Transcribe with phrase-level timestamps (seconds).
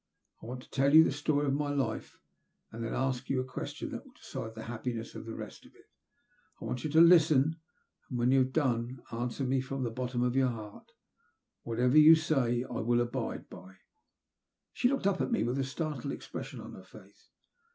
[0.41, 2.17] I want to tell' you the story of my life,
[2.71, 5.63] and then to ask you a question that will decide the happiness of the rest
[5.63, 5.85] of it.
[6.59, 7.57] I want you to listen
[8.09, 10.93] and, when I have done, answer me from the bottom of your heart.
[11.61, 13.75] Whatever you say I will abide by."
[14.73, 17.29] She looked up at me with a startled expression on her face.